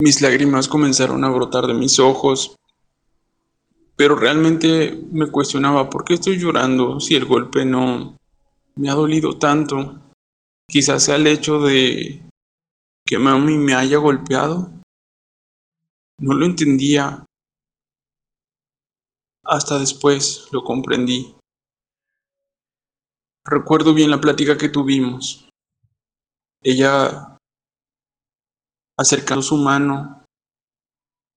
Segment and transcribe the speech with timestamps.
[0.00, 2.54] Mis lágrimas comenzaron a brotar de mis ojos,
[3.96, 8.16] pero realmente me cuestionaba por qué estoy llorando si el golpe no
[8.76, 10.00] me ha dolido tanto.
[10.70, 12.22] Quizás sea el hecho de
[13.04, 14.70] que mami me haya golpeado.
[16.20, 17.24] No lo entendía.
[19.44, 21.34] Hasta después lo comprendí.
[23.44, 25.48] Recuerdo bien la plática que tuvimos.
[26.62, 27.37] Ella
[28.98, 30.24] acercando su mano,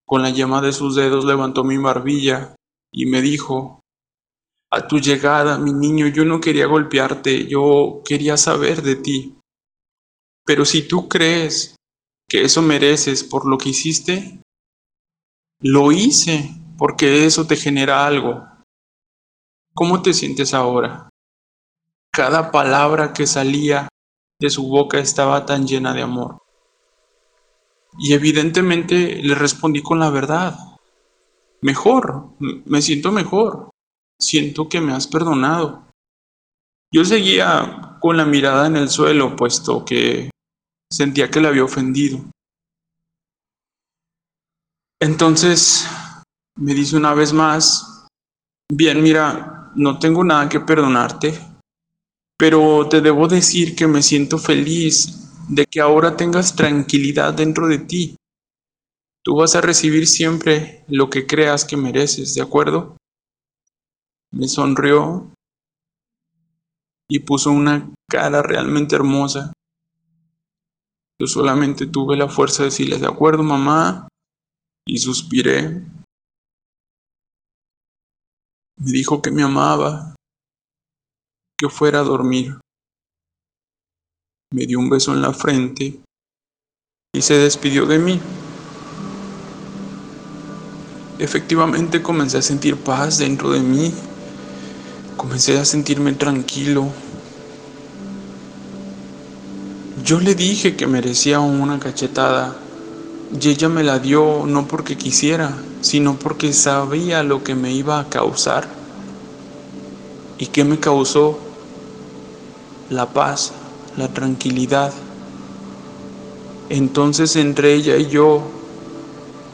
[0.05, 2.55] con la llama de sus dedos levantó mi barbilla
[2.91, 3.79] y me dijo,
[4.69, 9.37] a tu llegada, mi niño, yo no quería golpearte, yo quería saber de ti.
[10.45, 11.75] Pero si tú crees
[12.27, 14.41] que eso mereces por lo que hiciste,
[15.59, 18.47] lo hice porque eso te genera algo.
[19.73, 21.09] ¿Cómo te sientes ahora?
[22.11, 23.87] Cada palabra que salía
[24.39, 26.41] de su boca estaba tan llena de amor.
[27.97, 30.55] Y evidentemente le respondí con la verdad.
[31.61, 33.69] Mejor, me siento mejor.
[34.19, 35.87] Siento que me has perdonado.
[36.93, 40.29] Yo seguía con la mirada en el suelo, puesto que
[40.91, 42.19] sentía que le había ofendido.
[44.99, 45.87] Entonces
[46.55, 48.07] me dice una vez más,
[48.71, 51.39] bien, mira, no tengo nada que perdonarte,
[52.37, 57.79] pero te debo decir que me siento feliz de que ahora tengas tranquilidad dentro de
[57.79, 58.15] ti.
[59.23, 62.97] Tú vas a recibir siempre lo que creas que mereces, ¿de acuerdo?
[64.31, 65.31] Me sonrió
[67.09, 69.53] y puso una cara realmente hermosa.
[71.19, 74.07] Yo solamente tuve la fuerza de decirle, de acuerdo, mamá,
[74.87, 75.85] y suspiré.
[78.77, 80.15] Me dijo que me amaba,
[81.57, 82.59] que fuera a dormir.
[84.53, 86.01] Me dio un beso en la frente
[87.13, 88.19] y se despidió de mí.
[91.19, 93.93] Efectivamente comencé a sentir paz dentro de mí.
[95.15, 96.89] Comencé a sentirme tranquilo.
[100.03, 102.57] Yo le dije que merecía una cachetada
[103.39, 108.01] y ella me la dio no porque quisiera, sino porque sabía lo que me iba
[108.01, 108.67] a causar.
[110.37, 111.39] ¿Y qué me causó?
[112.89, 113.53] La paz,
[113.97, 114.93] la tranquilidad.
[116.69, 118.41] Entonces entre ella y yo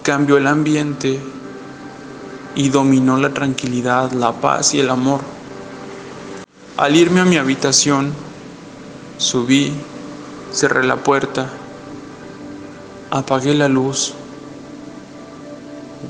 [0.04, 1.20] cambió el ambiente
[2.56, 5.22] y dominó la tranquilidad, la paz y el amor.
[6.78, 8.14] Al irme a mi habitación,
[9.18, 9.72] subí,
[10.52, 11.50] cerré la puerta,
[13.10, 14.14] apagué la luz,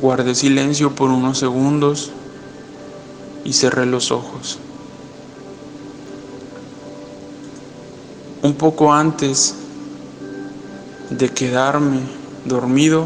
[0.02, 2.12] guardé silencio por unos segundos
[3.44, 4.60] y cerré los ojos.
[8.48, 9.56] Un poco antes
[11.10, 12.00] de quedarme
[12.46, 13.06] dormido,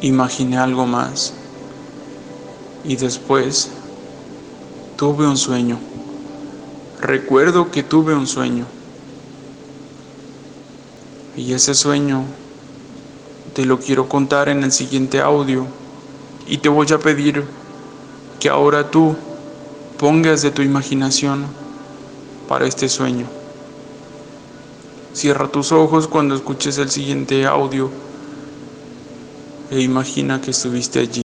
[0.00, 1.32] imaginé algo más.
[2.82, 3.70] Y después
[4.96, 5.78] tuve un sueño.
[7.00, 8.64] Recuerdo que tuve un sueño.
[11.36, 12.24] Y ese sueño
[13.54, 15.66] te lo quiero contar en el siguiente audio.
[16.48, 17.44] Y te voy a pedir
[18.40, 19.14] que ahora tú
[19.98, 21.61] pongas de tu imaginación
[22.52, 23.24] para este sueño.
[25.14, 27.88] Cierra tus ojos cuando escuches el siguiente audio
[29.70, 31.20] e imagina que estuviste allí.